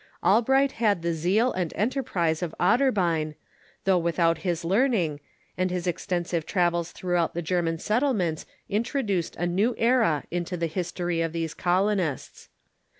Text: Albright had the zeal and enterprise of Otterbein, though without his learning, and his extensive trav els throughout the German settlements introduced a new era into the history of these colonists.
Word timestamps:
Albright 0.23 0.71
had 0.71 1.03
the 1.03 1.13
zeal 1.13 1.53
and 1.53 1.71
enterprise 1.75 2.41
of 2.41 2.55
Otterbein, 2.59 3.35
though 3.83 3.99
without 3.99 4.39
his 4.39 4.65
learning, 4.65 5.19
and 5.59 5.69
his 5.69 5.85
extensive 5.85 6.43
trav 6.47 6.73
els 6.73 6.91
throughout 6.91 7.35
the 7.35 7.41
German 7.43 7.77
settlements 7.77 8.47
introduced 8.67 9.35
a 9.35 9.45
new 9.45 9.75
era 9.77 10.23
into 10.31 10.57
the 10.57 10.65
history 10.65 11.21
of 11.21 11.33
these 11.33 11.53
colonists. 11.53 12.49